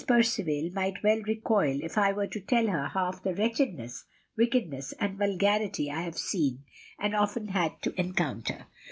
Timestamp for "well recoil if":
1.03-1.95